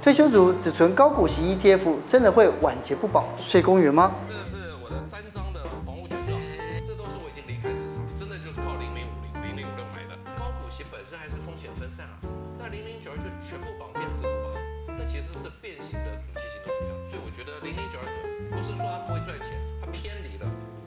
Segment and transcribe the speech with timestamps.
[0.00, 4.12] 退休族只存高股息 ETF，真的会晚节不保睡公园吗？
[4.24, 6.38] 这是我的三张的房屋权状，
[6.86, 10.14] 这都是我已经离开职场，真的就是靠零零五零、零零五六买的。
[10.38, 12.14] 高股息本身还是风险分散啊，
[12.56, 14.56] 那零零九二就全部绑电子股啊，
[14.96, 18.06] 那其实是变形的主题型的股票，所以我觉得零零九二
[18.54, 19.50] 不是说它不会赚钱，
[19.82, 20.46] 它偏离了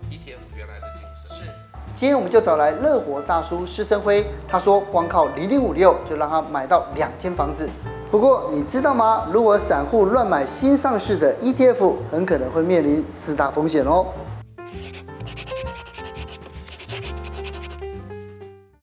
[0.10, 1.30] ETF 原来的精神。
[1.30, 1.52] 是。
[1.94, 7.70] 今天我们就找来乐活大叔施生辉，他说光靠零零五六就让他买到两间房子。
[8.12, 9.26] 不过你知道吗？
[9.32, 14.06] 如果散户乱买新上市的 ETF，很可能会面临四大风险哦。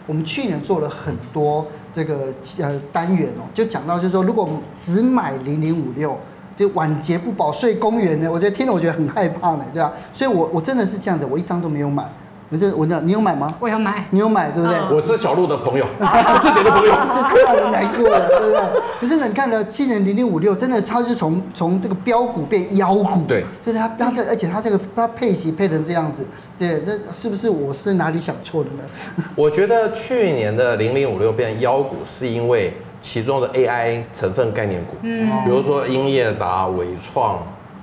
[0.06, 6.16] 我们去年做了很多这个呃单元哦，就讲到就是说，如果只买零零五六，
[6.56, 9.92] 就晚节不保睡公园呢，我觉得听了我觉得很害怕呢，对吧？
[10.10, 12.10] 所以我我真的是这样子，我一张都没有买。
[12.50, 13.54] 不是我的，你有买吗？
[13.60, 14.78] 我有买，你有买对不对？
[14.90, 18.60] 我是小鹿的朋友，不是你的朋友， 是太让人难过了，对不对？
[19.00, 26.26] 可是你看呢，去年零零五六真的，它是从从这个标股变妖股，对，就是它它这，而且它这个它配息配成这样子，
[26.58, 29.24] 对，那是不是我是哪里想错了呢？
[29.36, 37.40] 我觉得去年的零零五六变妖股，是因为其中的 AI 成分概念股，嗯，比如说英业达、伟创。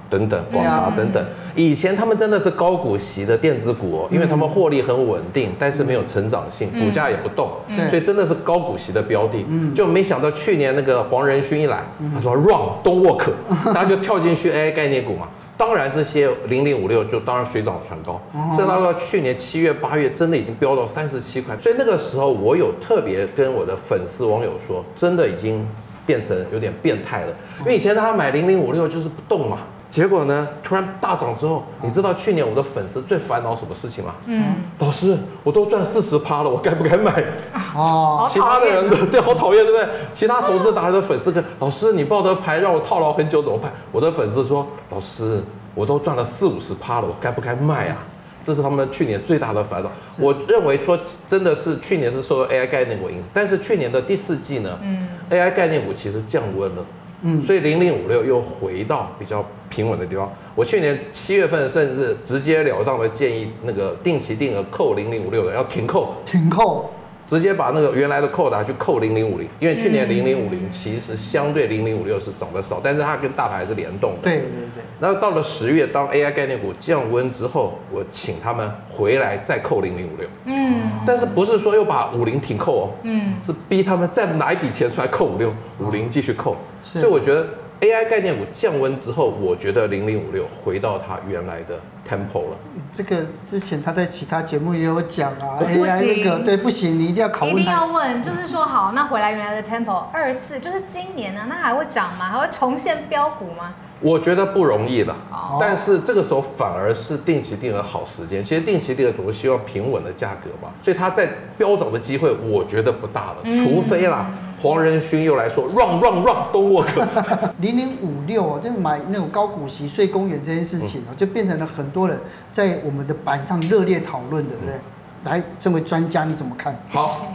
[0.10, 1.26] 等等，广达等等，
[1.56, 7.50] 以前他们真的是高股息的电子股哦，因为他们获利很稳定，但是没有成长性，股价也不动，
[7.90, 9.46] 所以真的是高股息的标的。
[9.74, 11.84] 就没想到去年那个黄仁勋一来，
[12.14, 13.30] 他说 Run don't work，
[13.74, 15.28] 大家就跳进去 AI 概念股嘛。
[15.58, 18.22] 当然这些零零五六就当然水涨船高，
[18.54, 21.58] 甚至到去年七月八月，真的已经飙到三十七块。
[21.58, 25.66] 所以那个时候我有特别跟我的粉丝网友说，真的已经
[26.06, 29.60] 变成有点变态了，因为以前他买零零五六就是不动嘛。
[29.88, 30.48] 结果呢？
[30.64, 34.16] 突然大涨之后，你知道去年我的粉丝最烦恼什么事情吗？
[34.26, 37.24] 嗯，老师，我都赚四十趴了，我该不该买？
[37.76, 39.88] 哦，其他的人都对，好讨厌，对不对？
[40.12, 43.72] 其他投资达人的粉丝跟老师，你报的牌让我套牢很久怎么办？
[43.92, 45.42] 我的粉丝说，老师，
[45.76, 47.98] 我都赚了四五十趴了，我该不该卖啊？
[48.44, 49.90] 这是他们去年最大的烦恼。
[50.18, 56.86] 我认为说，真的是去年是受到 AI 概念股影响，但是去年的第四季呢，嗯，AI 概念股其实降温了。
[57.28, 60.32] 嗯，所以零零五六又回到比较平稳的地方。
[60.54, 66.88] 我去年七月份甚至直截了当的建议那个定期定额扣零零五六的要停扣，停扣。
[67.28, 74.24] 直接把那个原来的扣打去扣零零五零，因为去年零零五零其实相对零零五六是涨得少，但是它跟大盘还是联动的。
[74.24, 74.44] 对对
[74.76, 74.84] 对。
[75.00, 80.28] 那到了十月，当 AI 概念股降温之后，我请他们回来再扣零零五六。
[80.46, 80.92] 嗯。
[81.06, 82.90] 但是不是说又把五零停扣哦？
[83.04, 83.34] 嗯。
[83.42, 86.56] 是逼他们再拿一笔钱出来扣五六，五零继续扣。
[86.84, 87.00] 是。
[87.00, 87.48] 所以我觉得。
[87.86, 92.58] AI 概念股降温之后，我觉得零零五六回到它原来的 tempo 了。
[92.92, 97.56] 这个之前他在其他节目也有讲啊，AI 那个对不行，你一定要考问。
[97.56, 102.26] 一定要问，就是说好，那回来原来的 tempo 二四，就是今年呢，那还会涨吗？
[102.26, 103.76] 还会重现飙股吗？
[104.02, 105.16] 我觉得不容易了，
[105.60, 108.44] 但是这个时候反而是定期定额好时间。
[108.44, 114.30] 其实定期定额总是希望平稳的价格嘛，所以它在飙涨的机会，我觉得不大了，除非啦，
[114.62, 117.08] 黄仁勋又来说 run run run don't work。
[117.60, 122.20] 零零五六哦，就买那种高股息税公园这件事情哦，就变成了很多人
[122.52, 124.76] 在我们的板上热烈讨论的，对不对？
[125.24, 126.78] 来，这位专家你怎么看？
[126.90, 127.28] 好，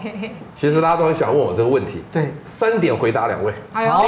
[0.54, 2.00] 其实大家都很喜欢问我这个问题。
[2.12, 3.52] 对，三点回答两位。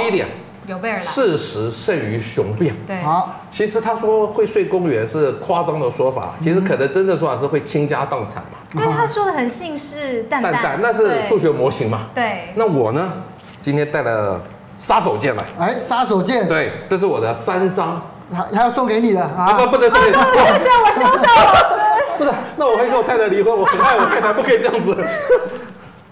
[0.01, 0.27] 第一点。
[0.67, 2.75] 有备而来，事实胜于雄辩。
[2.87, 8.59] 对，好，其实他说会睡公园是夸张的说法，其实可能真正说法是会倾家荡产嘛。
[8.71, 12.07] 对，他说的很信誓旦旦，旦旦，那是数学模型嘛。
[12.15, 13.11] 对，那我呢，
[13.59, 14.41] 今天带了
[14.77, 15.43] 杀手锏来。
[15.59, 16.47] 哎，杀手锏。
[16.47, 18.01] 对，这是我的三张，
[18.31, 19.53] 还还要送给你的啊？
[19.53, 20.15] 不，不能送给你。
[20.15, 21.75] 谢谢我凶手老师。
[22.17, 24.95] 不是，那我会跟我太太离婚，我很爱我太太，不可以这样子。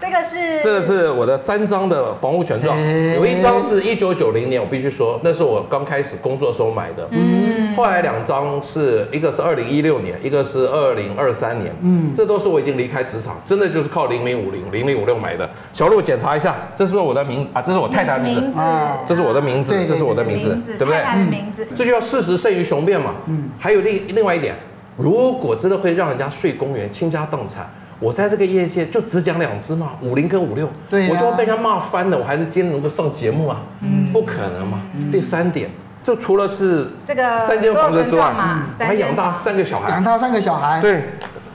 [0.01, 2.75] 这个是，这个是我的三张的房屋权状，
[3.13, 7.07] 有一张是一九九零年，我必须说，那是我刚开始工作的时候买的。
[7.11, 11.71] 嗯，后来两张是一个是二零一六年，一个是二零二三年。
[11.81, 15.47] 嗯，这都是我已经离开职场，真的就是靠零零五零零零五六买的。
[15.71, 17.61] 小路检查一下，这是不是我的名啊？
[17.61, 20.95] 这是我太太的名字啊，这是我的名字，这是我的名字，对不对？
[20.95, 23.13] 太太的名字，这就叫事实胜于雄辩嘛。
[23.27, 24.55] 嗯，还有另另外一点，
[24.97, 27.69] 如果真的会让人家睡公园、倾家荡产。
[28.01, 33.61] 我在这个业界就只讲两只嘛，五零跟五六，对、啊，我就会被人家骂翻了，我还能今天能够上节目啊？
[33.81, 34.81] 嗯，不可能嘛。
[34.95, 35.69] 嗯、第三点，
[36.01, 40.81] 这除了是这个三间房子之外，嗯、我还养大三个小孩，养大三个小孩。
[40.81, 41.03] 对，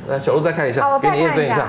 [0.08, 1.66] 来小鹿再看一下，给你验证一下。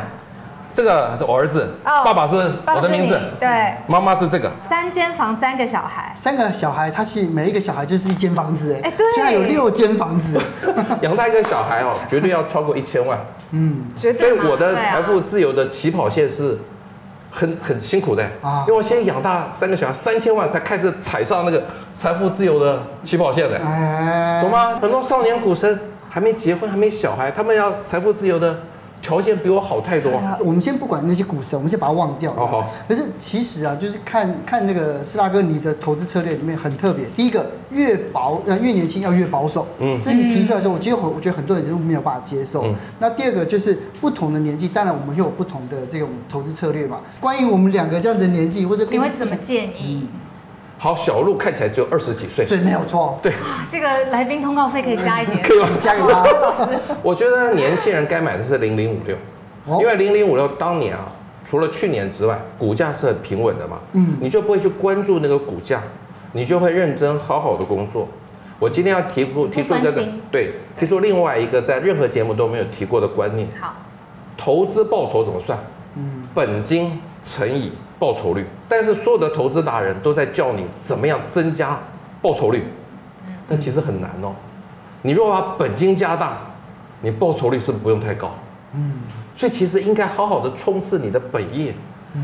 [0.74, 4.52] 这个是我儿子，爸爸是我的名字，对，妈妈是这个。
[4.68, 10.40] 三间房，三个小孩，三个小孩，他其实每一个小孩就是一间房子，哎，对，现在有六间房子，
[11.02, 13.18] 养大一个小孩哦，绝对要超过一千万，
[13.52, 14.20] 嗯，绝对。
[14.20, 16.60] 所以我的财富自由的起跑线是
[17.32, 18.24] 很很辛苦的。
[18.44, 18.66] 啊。
[18.68, 24.78] 因为我先养大三个小孩，三千万才开始踩上那个财富自由的起跑线的，哎，懂吗？
[24.80, 28.60] 很多少年股神还没结婚，还没小孩，他们要财富自由的
[29.02, 30.12] 条件比我好太多。
[30.18, 32.34] 啊，我们先不管那些股神，我们先把它忘掉。
[32.88, 37.06] 可是其实啊，就是看看那个施大哥你的投资策略里面很特别。
[37.16, 39.68] 第一个，越保呃越年轻要越保守。
[39.80, 42.64] 嗯这你提出来的时候，我觉得很我觉得很多人都没有办法接受。
[42.66, 47.00] 嗯那第二个就是不同的年纪，当然我们会有不同的这种投资策略嘛。
[47.20, 50.08] 关于我们两个这样子的年纪，或者你会怎么建议？
[50.80, 53.18] 好，小鹿看起来只有二十几岁，所以没有错。
[53.22, 55.42] 对，啊这个来宾通告费可以加一点。
[55.44, 55.70] 可以吗？
[55.82, 56.70] 加给他。
[57.02, 59.16] 我觉得年轻人该买的是零零五六，
[59.66, 61.12] 哦因为零零五六当年啊，
[61.44, 65.82] 除了去年之外，股价是很平稳的嘛，嗯你就不会去关注那个股价，
[66.34, 68.08] 你就会认真好好的工作。
[68.60, 69.92] 我今天要提出提出一个
[70.32, 73.74] 对，提出另外一个在任何节目都没有提过的观念，好，
[74.38, 75.58] 投资报酬怎么算？
[75.96, 81.80] 嗯，本金乘以报酬率，但是所有的投资达人都在教你怎么样增加
[82.22, 82.64] 报酬率，
[83.48, 84.34] 但其实很难哦。
[85.02, 86.38] 你如果把本金加大，
[87.02, 88.32] 你报酬率是不是不用太高？
[88.74, 88.94] 嗯，
[89.36, 91.74] 所以其实应该好好的冲刺你的本业，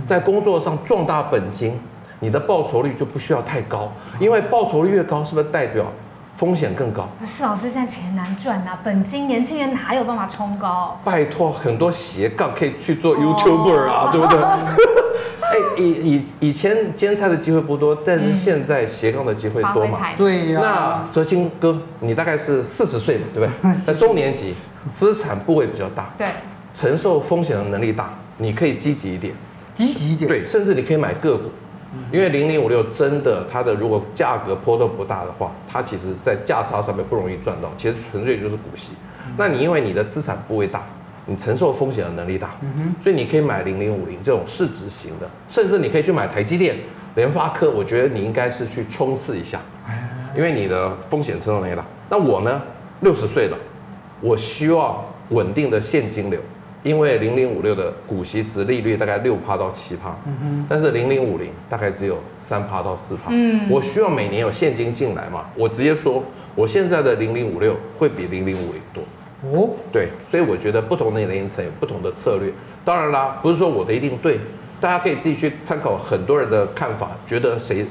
[0.05, 1.79] 在工作上壮大本金，
[2.19, 5.85] 你的报酬率就不需要太高，因为报酬率越高，是不是代表
[6.35, 7.07] 风险更高？
[7.25, 10.99] 是老师现在钱难赚呐、本金年轻人哪有办法冲高？
[11.03, 14.39] 拜托，很多斜杠可以去做 YouTuber 啊，对不对？
[15.73, 19.99] 哎，以以以前兼差的机会不多，但是现在斜杠的机会多嘛。
[20.17, 23.75] 对呀、那哲青哥，你大概是四十岁嘛，对不对？
[23.85, 24.53] 在中年级，
[24.91, 26.27] 资产部位比较大，对，
[26.73, 29.33] 承受风险的能力大，你可以积极一点，
[29.73, 30.27] 积极一点。
[30.27, 31.49] 对，甚至你可以买个股，
[32.11, 38.91] 因为零零五六真的它的如果价格波动不大的话，它其实在价差上面不容易赚到，其实纯粹就是股息。
[39.37, 40.83] 那你因为你的资产部位大，
[41.25, 42.55] 你承受风险的能力大，
[42.99, 46.75] 所以你可以买零零五零这种市值型的，甚至你可以去买台积电、
[47.15, 49.59] 联发科，我觉得你应该是去冲刺一下，
[50.35, 51.85] 因为你的风险承受能力大。
[52.09, 52.61] 那我呢，
[52.99, 53.57] 六十岁了，
[54.19, 56.39] 我需要稳定的现金流，
[56.83, 60.13] 因为零零五六的股息值利率大概六趴到七趴，
[60.67, 63.69] 但是零零五零大概只有三趴到四趴，嗯。
[63.69, 66.21] 我需要每年有现金进来嘛，我直接说，
[66.53, 69.01] 我现在的零零五六会比零零五零多。
[69.51, 72.51] 哦，对，所以我觉得不同的年龄层有不同的策略。
[72.85, 74.39] 当然啦，不是说我的一定对，
[74.79, 77.85] 大家可以自己去参考很多人的看法，觉得谁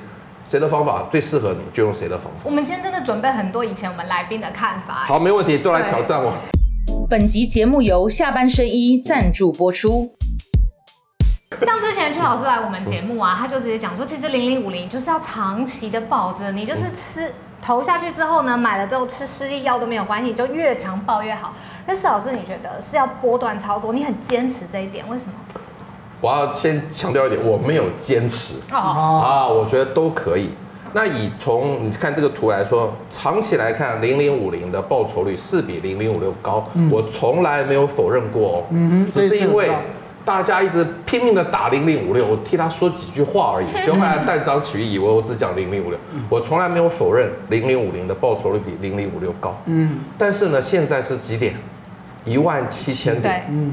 [0.47, 2.41] 谁的方法最适合你，就用谁的方法。
[2.45, 5.05] 我们今天真的准备很多以前我们来宾的看法。
[5.07, 6.33] 好，没问题，都来挑战我。
[7.09, 10.15] 本集节目由下半身衣赞助播出。
[11.61, 17.31] 像之前曲老师来我们节目啊，他就直接讲说，其实零零五零就是要长期的抱着，你就是吃
[17.63, 21.55] 投下去之后呢，买了之后吃失忆药都没有关系，就越长抱越好。
[21.87, 23.93] 但是老师，你觉得是要波段操作？
[23.93, 25.33] 你很坚持这一点，为什么？
[26.21, 30.51] 我要先强调一点，我没有坚持啊，我觉得都可以。
[30.93, 38.65] 那以从你看这个图来说，长期来看，零零五零的报酬率是比零零五六高，我从来没有否认过哦。
[38.71, 39.71] 嗯只是因为
[40.25, 45.99] 大家一直拼命的打零零五六，我替他说几句话而已， 就后来断章取义，以为我只讲零零五六，
[46.29, 49.61] 我从来没有否认零零五零的报酬率比零零五六高。
[49.67, 51.55] 嗯但是呢，现在是几点？
[52.25, 53.45] 一万七千点。
[53.49, 53.73] 对，嗯，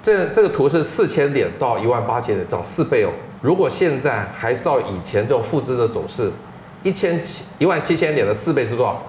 [0.00, 3.10] 这这个图是四千点到一万八千点，涨四倍哦。
[3.42, 6.30] 如果现在还是照以前这种复制的走势，
[6.84, 9.02] 一千七一万七千点的四倍是多少？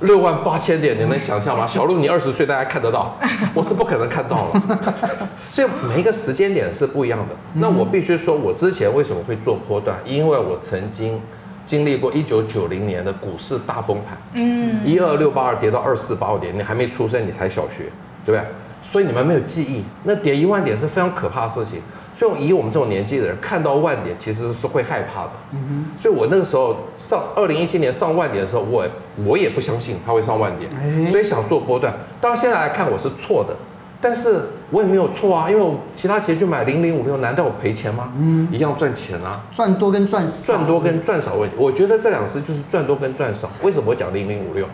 [0.00, 1.66] 六万八千点，你能想象吗？
[1.66, 3.16] 小路，你二十岁，大家看得到，
[3.54, 4.62] 我是不可能看到了。
[5.52, 7.34] 所以每一个时间点是不一样的。
[7.54, 9.96] 那我必须说，我之前为什么会做波段？
[10.04, 11.18] 因为我曾经
[11.64, 14.18] 经历过一九九零年的股市大崩盘。
[14.34, 17.84] 嗯，一二六八二跌到二四八五点，你还没出生，你才小学，
[18.24, 18.40] 对不对？
[18.82, 21.80] 所以你们没有记忆，那跌一万点是非常可怕的事情。
[22.16, 25.32] 所以以我们这种年纪的人，看到万点其实是会害怕的。
[25.52, 28.86] 嗯哼所以我那个时候上二零一七年上万点的时候，我
[29.22, 31.92] 我也不相信它会上万点，哎所以想做波段。
[32.18, 33.54] 当然现在来看我是错的，
[34.00, 38.10] 但是我也没有错啊，因为我其他钱去买零零五六，难道我赔钱吗？
[38.18, 39.44] 嗯，一样赚钱啊。
[39.52, 43.50] 赚多跟赚少，赚多跟赚少问题，我觉得这两次就是赚多跟赚少。
[43.62, 44.66] 为什么我讲零零五六？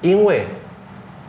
[0.00, 0.46] 因为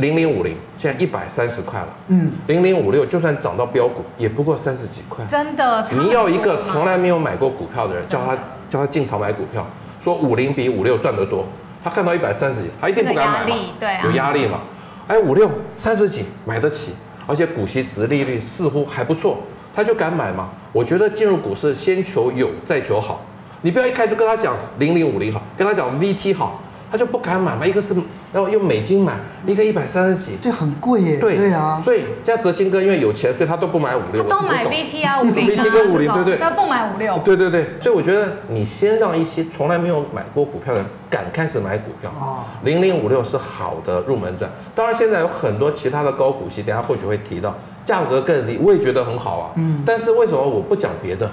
[0.01, 5.23] 零零五零现在一百三十块了，嗯，零零五六就算涨到标股，也不过三十几块。
[5.25, 5.85] 真的。
[5.91, 8.35] 你要一个从来来没有买过股票的人，叫他
[8.69, 9.65] 叫他进场买股票，
[9.99, 11.45] 说五零比五六赚得多，
[11.83, 13.55] 他看到一百三十几，他一定不敢买嘛
[14.03, 14.59] 有压力嘛？
[15.07, 16.93] 哎，五六三十几买得起，
[17.27, 19.37] 而且股息值利率似乎还不错，
[19.73, 20.49] 他就敢买嘛？
[20.73, 23.21] 我觉得进入股市先求有，再求好。
[23.61, 26.59] 你不要一开始就跟他讲零零五零好，跟他讲 VT 好，
[26.91, 27.65] 他就不敢买嘛。
[27.65, 27.93] 一个是
[28.33, 29.13] 然后用美金买，
[29.45, 31.17] 一个一百三十几，对，很贵耶。
[31.17, 37.19] 对对啊，所以像泽鑫哥因为有钱，所以他都不买五六，他都买 VT 啊五零啊 VT 跟五零，对对，他不买五六。
[37.25, 42.09] 对对对，所以我觉得你先让一些从来没有买过股票的人敢开始买股票。
[42.17, 44.49] 哦，零零五六是好的入门砖。
[44.73, 47.53] 当然现在有很多其他的高股息，等下或许会提到，
[47.85, 49.51] 价格更低，我也觉得很好啊。
[49.55, 51.29] 嗯，但是为什么我不讲别的？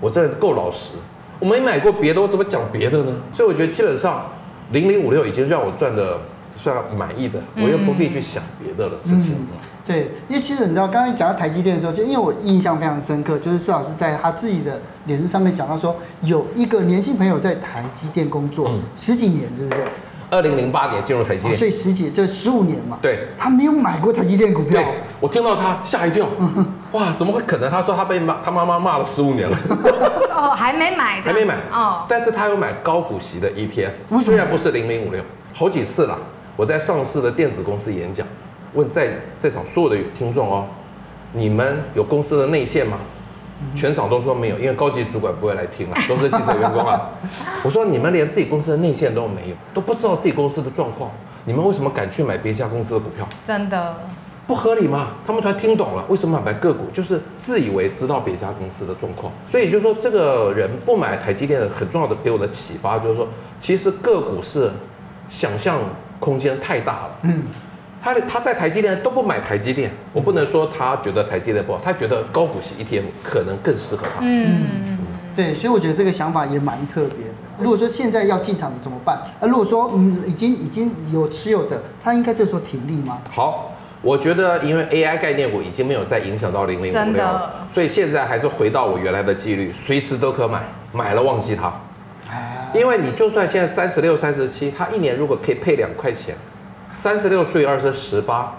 [0.00, 0.94] 我这够老实，
[1.40, 3.12] 我没买过别的，我怎么讲别的呢？
[3.34, 4.30] 所以我觉得基本上
[4.70, 6.18] 零零五六已经让我赚的。
[6.58, 9.34] 算满意的，我又不必去想别的的事情。
[9.34, 9.46] 嗯。
[9.86, 19.80] 对，因为其实你知道，刚刚讲到台积电的时候，就因为我印象非常深刻，就是施老师在他自己的脸书上面讲到说，有一个年轻朋友在台积电工作十几年，是不是？
[20.30, 22.98] 二零零八年进入台积电，哦，所以十几就十五年嘛。
[23.00, 24.82] 对，他没有买过台积电股票。
[25.20, 26.26] 我听到他吓一跳，
[26.92, 27.70] 哇，怎么会可能？
[27.70, 29.56] 他说他被骂，他妈妈骂了十五年了。
[30.36, 35.22] 哦，还没买，还没买哦，但是他有买高股息的 ETF，虽然不是零零五六，
[35.54, 36.18] 好几次了。
[36.58, 38.26] 我在上市的电子公司演讲，
[38.74, 40.66] 问在在场所有的听众哦，
[41.32, 42.98] 你们有公司的内线吗？
[43.76, 47.12] 全场都说没有，因为高级主管不会来听了，都是记者员工啊。
[47.62, 51.12] 我说你们连自己公司的内线都没有，都不知道自己公司的状况，
[51.44, 53.28] 你们为什么敢去买别家公司的股票？
[53.46, 53.94] 真的
[54.48, 55.10] 不合理吗？
[55.24, 56.86] 他们突然听懂了，为什么买个股？
[56.92, 59.32] 就是自以为知道别家公司的状况。
[59.48, 63.28] 所以就是说，这个人不买台积电很重要的给我的启发就是说，
[63.60, 64.72] 其实个股是
[65.28, 65.78] 想象。
[66.18, 67.42] 空间太大了，嗯，
[68.02, 74.98] 他他在台积电都不买台积电，我不能说他觉得台积电不好，他觉得高股息 ETF 可能更适合他，嗯嗯，
[75.34, 77.34] 对，所以我觉得这个想法也蛮特别的。
[77.58, 79.16] 如果说现在要进场怎么办？
[79.40, 83.18] 啊，如果说嗯已经已经有持有的，他应该这时候停利吗？
[83.30, 91.72] 好，我觉得因为 AI 概念股已经没有再影响到零零五六了，所以现在还是回到我原来的纪律，随时都可买，买了忘记它。
[92.74, 96.34] 因为你就算现在三十六、三十七，他一年如果可以配两块钱，
[96.94, 98.52] 三十六除以二是十八，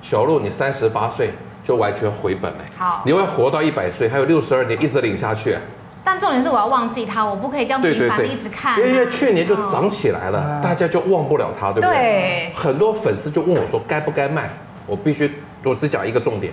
[0.00, 1.32] 小鹿你三十八岁
[1.64, 2.58] 就完全回本了。
[2.76, 5.56] 好，你会活到一百岁，还有六十二年一直领下去。
[6.02, 8.80] 但重点是我要忘记它，我不可以这样频繁的一直看。
[8.80, 11.90] 因为去年就涨起来了，大家就忘不了它，对不对？
[11.90, 12.52] 对。
[12.54, 14.48] 很多粉丝就问我说该不该卖，
[14.86, 15.30] 我必须
[15.62, 16.52] 我只讲一个重点，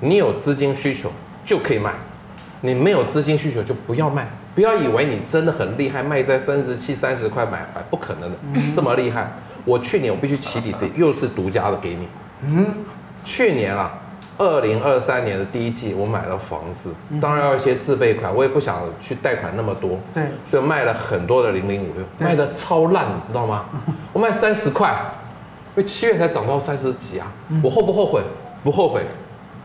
[0.00, 1.10] 你有资金需求
[1.44, 1.92] 就可以卖，
[2.60, 4.28] 你没有资金需求就不要卖。
[4.54, 8.36] 不要以为你真的很厉害，卖在三十七、三十块买买，不可能的，
[8.74, 9.32] 这么厉害。
[9.64, 12.08] 我去年我必须起底自己，又是独家的给你。
[12.42, 12.66] 嗯，
[13.24, 13.98] 去年啊，
[14.36, 19.98] 二零二三年的第一季，我买了房子，当然要一些自备款，我也不想去贷款那么多。
[20.12, 23.66] 对，所以卖了很多的零零五六，卖的超烂，你知道吗？
[24.12, 24.94] 我卖三十块，
[25.76, 27.32] 因为七月才涨到三十几啊，
[27.62, 28.20] 我后不后悔？
[28.64, 29.02] 不后悔，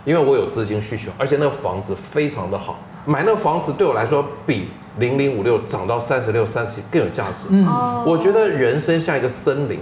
[0.07, 2.79] 因为我有资金需求，而且那个房子非常的好。
[3.05, 7.47] 买那个房子对我来说比零零五六涨到三十六、三十七更有价值。
[7.49, 7.65] 嗯，
[8.05, 9.81] 我觉得人生像一个森林，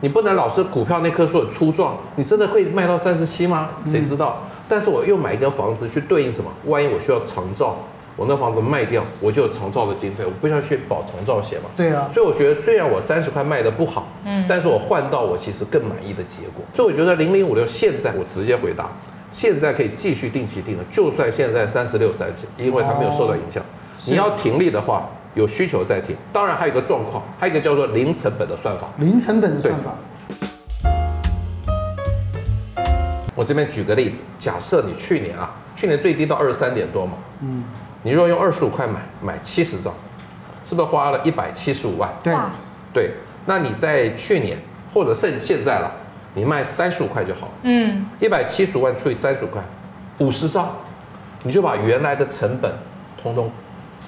[0.00, 3.68] 你不能老是股票那棵树很粗壮，你真的会卖到三十七吗？
[3.84, 4.42] 谁知道？
[4.66, 6.50] 但是我又买一个房子去对应什么？
[6.64, 7.76] 万一我需要长照，
[8.16, 11.68] 我那房子卖掉，我就有长照的经费，我不需要去保长照险嘛？
[11.76, 12.08] 对啊。
[12.10, 16.64] 所以我觉得虽然我三十块卖的不好，嗯，但是我换到我其实更满意的结果。
[16.72, 18.90] 所以我觉得零零五六现在我直接回答。
[19.32, 23.62] 现在可以继续定期定额，就算现在三十六、三十七，因为它没有受到影响。
[23.62, 23.66] 哦、
[24.04, 26.14] 你要停利的话，有需求再停。
[26.30, 28.88] 当然还有一个状况，还有一个叫做零成本的算法。
[28.98, 29.94] 零成本的算法。
[33.34, 37.64] 我这边举个例子，假设你去年啊，去年最低到二十三点多嘛，嗯，
[38.02, 39.94] 你若用二十五块买买七十张，
[40.62, 42.12] 是不是花了一百七十五万？
[42.22, 42.34] 对，
[42.92, 43.10] 对。
[43.46, 44.58] 那你在去年
[44.92, 45.90] 或者剩现在了？
[46.34, 49.62] 你卖三十五块就好，嗯，一百七十万除以三十五块，
[50.18, 50.74] 五十张，
[51.42, 52.72] 你就把原来的成本
[53.22, 53.50] 通通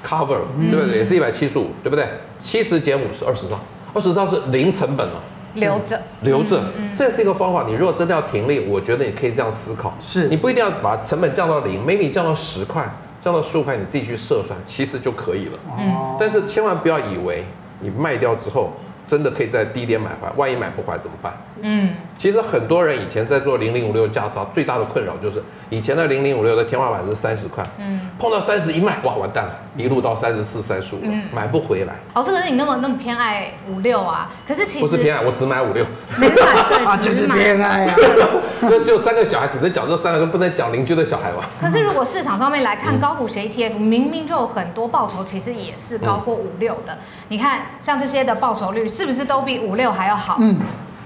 [0.02, 0.96] cover 了，对不对？
[0.96, 2.06] 也是一百七十五，对不对？
[2.42, 3.58] 七十减五十，二十张，
[3.92, 5.20] 二十张是零成本了，
[5.54, 6.62] 留着，留着，
[6.94, 7.64] 这是一个方法。
[7.66, 12.90] 你如果真的要停利，我觉得你可以这样思考，是你不一定要把成本降到零，maybe 降到十块，
[13.20, 15.58] 降到十五块，你自己去设算，其实就可以了。
[15.78, 17.44] 嗯，但是千万不要以为
[17.80, 18.72] 你卖掉之后。
[19.06, 21.32] 真的可以在低点买回来，万一买不回来怎么办？
[21.60, 31.00] 嗯，其实很多人以前在做零零五六价差，最大的困扰就是以前的零零五六的天花板是三十块，嗯，碰到三十一卖，哇，完蛋了，一路到三十四、三十五，
[31.32, 31.94] 买不回来。
[32.14, 34.30] 老师，可是你那么那么偏爱五六啊？
[34.46, 37.96] 可是其实不是偏爱，我只买五六，只买对， 就是偏爱啊。
[38.68, 41.48] 就只有三个小孩，只能讲这三个，就不能讲邻居的小孩吧。
[41.60, 46.98] 可是如果市场上面来看，高股息 ETF 明明就有很多报酬，其实也是高过五六的。
[47.28, 48.88] 你看，像这些的报酬率。
[48.94, 50.36] 是不是都比五六还要好？
[50.40, 50.56] 嗯，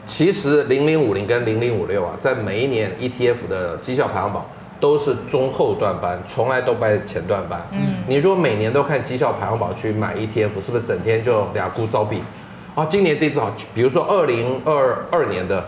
[0.05, 4.45] 其实零零五零跟零零五六啊，在每一年 ETF 的绩效排行榜
[4.79, 7.67] 都是中后段班，从来都不在前段班。
[7.73, 12.19] 嗯，你如果每年都看绩效排行榜去买 ETF，是不是整天就俩孤招毙？
[12.75, 15.65] 啊，今年这次好，比如说二零二二年的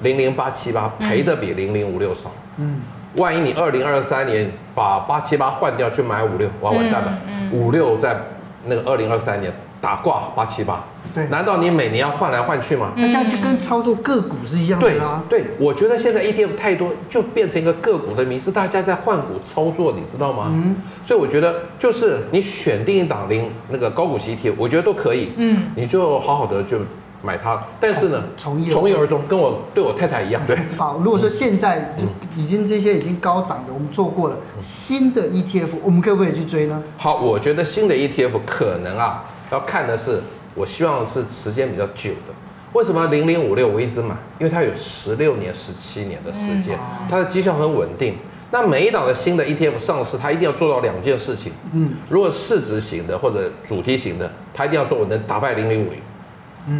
[0.00, 2.80] 零零八七八赔的比零零五六少，嗯，
[3.16, 7.18] 万一你二零二三年把八七八换掉去买五六，哇，完蛋了，
[7.52, 8.16] 五六在
[8.64, 10.84] 那个二零二三年打挂八七八。
[11.12, 12.92] 对，难道你每年要换来换去吗？
[12.96, 15.24] 那这样就跟操作个股是一样的啊。
[15.28, 20.46] 对，对，我觉得现在 ETF 太多，就变成一个个股的名字，大家在换股操作，你知道吗？
[20.52, 20.76] 嗯。
[21.04, 25.32] 所以我觉得就是你选定一档零那个高股息 ETF，我觉得都可以。
[25.36, 25.64] 嗯。
[25.74, 26.78] 你就好好的就
[27.22, 30.40] 买它，但是呢，从一从一而终，跟我对我太太一样。
[30.46, 30.56] 对。
[30.78, 31.92] 好，如果说现在
[32.36, 36.80] 已经这些已经高涨的，我们做过了新的 ETF，我们可不可以去追呢？
[36.96, 40.20] 好，我觉得新的 ETF 可能啊，要看的是。
[40.56, 42.34] 我希望是时间比较久的。
[42.72, 44.16] 为什么零零五六我一直买？
[44.40, 46.76] 因为它有十六年、十七年的时间，
[47.08, 48.16] 它的绩效很稳定。
[48.50, 51.52] 那每一档的新的 ETF 上市，它一定要做到两件事情。
[51.72, 56.00] 嗯，如果市值型的或者主题型的，它一定要说我能打败零零五零。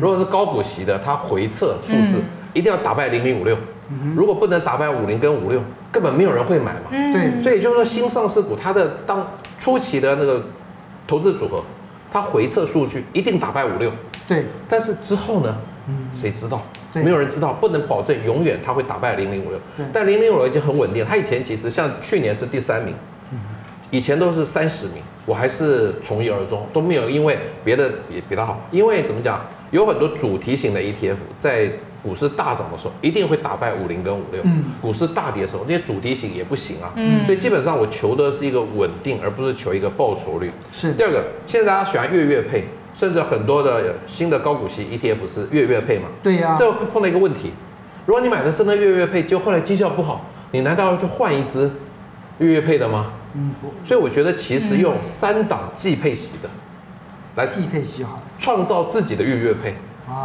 [0.01, 2.21] 如果是高股息的，它回测数字
[2.53, 3.57] 一定要打败零零五六。
[4.17, 5.63] 如果不能打败五零跟五六，
[5.93, 6.91] 根本没有人会买嘛。
[6.91, 9.25] 对，所以就是说新上市股它的当
[9.61, 10.45] 初期的那个
[11.07, 11.63] 投资组合。
[12.13, 13.93] 它回测数据一定打败五六，
[14.27, 15.57] 对，但是之后呢？
[15.89, 16.63] 嗯，谁知道？
[16.93, 19.61] 没有人知道，不能保证永远他会打败零零五六。
[19.93, 22.95] 但零零五六已经很稳定，他以前其实像去年是第三名，
[23.91, 28.61] 以前都是三十名，我还是从一而终，都没有因为别的比比他好。
[28.71, 29.41] 因为怎么讲，
[29.71, 31.71] 有很多主题型的 ETF 在。
[32.03, 34.41] 股市大涨的时候，一定会打败五零跟五六。
[34.45, 36.91] 嗯，股市大跌的时候，那些主题型也不行啊。
[36.97, 40.51] 嗯，所以基本上我求的是一个稳定，而不是求一个报酬率。
[40.73, 40.95] 是。
[40.95, 46.09] 第二个，现在大家喜欢月月配，甚至很多的新的高股息 ETF 是月月配嘛？
[46.23, 46.57] 对呀、啊。
[46.59, 47.53] 这碰到一个问题，
[48.07, 51.71] 如果你买的是那月月配，结果后来绩效不好，你难道要去换一只
[52.39, 53.13] 月月配的吗？
[53.35, 53.71] 嗯，不。
[53.87, 56.49] 所以我觉得其实用三档季配息的
[57.41, 59.75] 来季配息好，创造自己的月月配。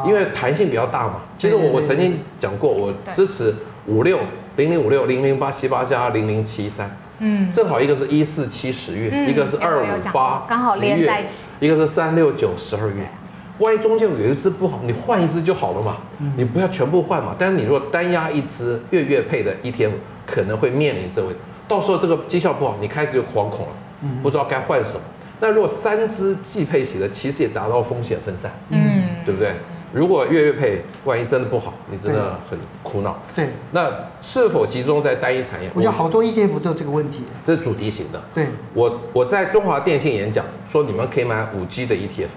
[0.03, 3.53] 因为弹性比较大嘛，其实我我曾经讲过，我支持
[3.85, 4.17] 五六
[4.55, 13.07] 零零五六零零八七八加零零七三，嗯，正好一个是一四七十月，一个是二五八刚好连在一起，一个是三六九十二月，
[13.59, 15.97] 万一中间有一只不好，你换一只就好了嘛，
[16.35, 17.35] 你不要全部换嘛。
[17.37, 19.91] 但是你如果单压一只月月配的 ETF，
[20.25, 21.31] 可能会面临这位，
[21.67, 25.01] 到时候这个绩效不好，你开始就惶恐了，不知道该换什么。
[25.39, 29.53] 那如果三支季配型的，其实也达到风险分散，嗯，对不对？
[29.93, 33.17] 如果月月配，万一真的不好，你真的很苦恼。
[33.33, 33.89] 对，那
[34.21, 35.69] 是否集中在单一产业？
[35.73, 37.23] 我觉得好多 ETF 都有这个问题。
[37.45, 38.21] 这是主题型的。
[38.33, 42.27] 对，我我在中华电信演讲说，你们可以买五 G 的 ETF，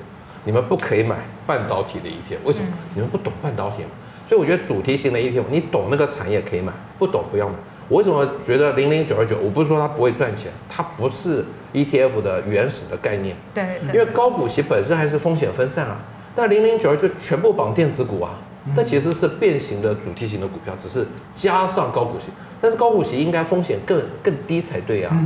[0.45, 1.17] 你们不可以买
[1.49, 2.39] 半导体的 ETF。
[2.45, 2.69] 为什么？
[2.71, 3.91] 嗯、你们不懂半导体嘛。
[4.29, 7.55] 所以我觉得主题型的 ETF，你懂那个产业可以买，不懂不要买。
[7.89, 9.37] 我为什么觉得零零九二九？
[9.39, 13.35] 我不是说它不会赚钱，它不是 ETF 的原始的概念。
[13.55, 15.99] 对，对，因为高股息本身还是风险分散啊。
[16.37, 18.39] 但零零九二就全部绑电子股啊，
[18.77, 22.27] 那其实是变形的主题型的股票，只是加上高股息，
[22.61, 25.17] 但是高股息应该风险更更低才对啊。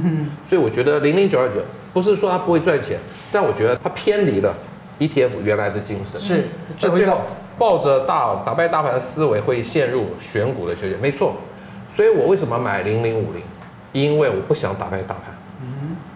[0.48, 1.57] 所以我觉得零零九二九
[1.92, 2.98] 不是说它不会赚钱，
[3.31, 4.55] 但我觉得它偏离了
[5.01, 6.20] ETF 原来的精神。
[6.20, 6.44] 是，
[6.79, 7.18] 最后
[7.59, 10.96] 抱着大打败大盘的思维会陷入选股的纠结。
[10.96, 11.37] 没错，
[11.94, 13.42] 所以我为什么买零零五零？
[13.92, 15.35] 因为我不想打败大盘。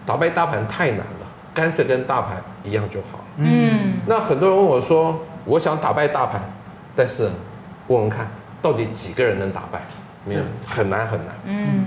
[0.07, 1.27] 打败大盘太难了。
[1.53, 3.19] 干脆跟大盘一样就好。
[3.37, 6.41] 嗯，那很多人问我说，我想打败大盘，
[6.95, 7.29] 但是
[7.87, 8.27] 问问看
[8.61, 9.81] 到底几个人能打败？
[10.25, 11.35] 没有，很难很难。
[11.45, 11.85] 嗯，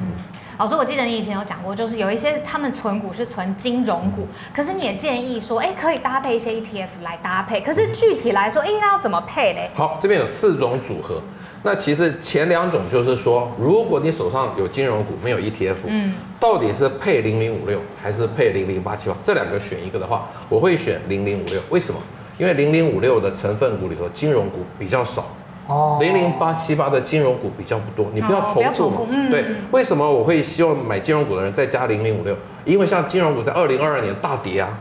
[0.59, 7.61] 老师，我记得你以前有讲过，就是有一些他们存股是存金融股，可是你也建议说，哎，可以搭配一些 ETF 来搭配。
[7.61, 9.71] 可是具体来说，应该要怎么配嘞？
[9.75, 11.23] 好，这边有四种组合。
[11.63, 19.17] 那其实前两种就是说，如果你手上有金融股，没有 ETF，嗯，到底是配零零五六还是配零零八七八？
[19.23, 21.61] 这两个选一个的话，我会选零零五六。
[21.69, 22.01] 为什么？
[22.39, 25.27] 因为零零五六的成分股里头金融股比较少，
[25.67, 28.11] 哦，零零八七八的金融股比较不多。
[28.15, 28.41] 你不要
[28.73, 29.45] 重复嘛，嗯，对。
[29.71, 32.35] 为什么我会希望买金融股的人再加零零五六？
[32.65, 34.79] 因为像金融股在二零二二年大跌啊，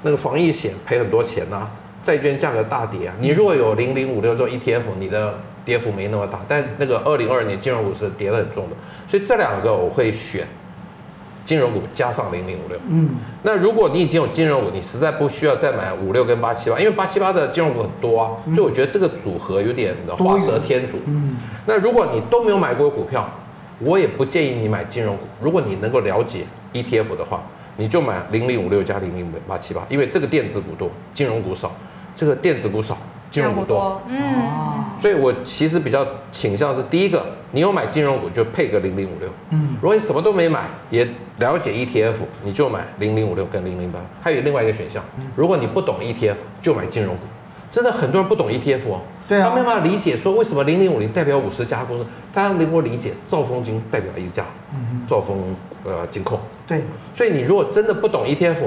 [0.00, 1.70] 那个防疫险赔很多钱呐、啊，
[2.02, 3.14] 债券价格大跌啊。
[3.20, 8.76] 你如果有零零五六做 ETF，你的跌幅没那么大，但那个二零二二年金融股是跌得很重的，
[9.08, 10.46] 所以这两个我会选
[11.44, 12.78] 金融股加上零零五六。
[12.88, 13.10] 嗯，
[13.42, 20.98] 那如果你已经有金融股，你实在不需要再买五六跟八七八，因为八七八的金融股很多啊，所以我觉得这个组合有点的画蛇添足。
[21.06, 23.28] 嗯，那如果你都没有买过股票，
[23.80, 25.22] 我也不建议你买金融股。
[25.40, 27.42] 如果你能够了解 ETF 的话，
[27.76, 31.72] 你就买零零五六加零零八七八，因为这个电子股多，金融股少，
[32.14, 32.96] 这个电子股少。
[33.32, 45.02] 金融股多，嗯，所以我其实比较倾向是第一个，你有买金融股就配个零零五六，嗯，如果你什么都没买，也了解 ETF，你就买零零五六跟零零八，还有另外一个选项，
[45.34, 47.22] 如果你不懂 ETF，就买金融股，
[47.70, 49.48] 真的很多人不懂 ETF 哦，对啊。
[49.48, 54.44] 他没办法理解说为什么零零五零代表五十家公司，大家能够理解兆丰金代表一家，
[55.08, 58.58] 兆丰呃金控，对，所以你如果真的不懂 ETF，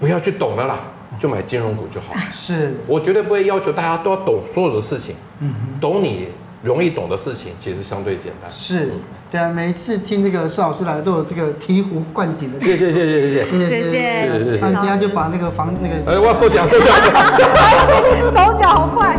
[0.00, 0.80] 不要去懂了啦，
[1.18, 2.14] 就买金融股就好。
[2.32, 6.28] 是，我绝对不会要求大家都要懂所有的事情，嗯懂你
[6.62, 8.50] 容易懂的事情，其实相对简单。
[8.50, 8.92] 是，
[9.30, 12.60] 对啊，每一次听这个施老师来都有这个醍醐灌顶的。
[12.60, 13.44] 谢谢谢谢谢谢。
[13.44, 15.94] 谢谢谢谢谢谢谢谢那你等下就把那个房那个。
[16.10, 16.88] 哎，我要收奖收奖。
[18.34, 19.16] 手脚好快。